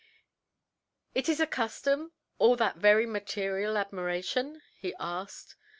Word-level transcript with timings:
"It 1.13 1.29
is 1.29 1.39
a 1.39 1.45
custom 1.45 2.11
all 2.39 2.55
that 2.55 2.77
very 2.77 3.05
material 3.05 3.77
admiration?" 3.77 4.63
he 4.75 4.95
asked. 4.99 5.55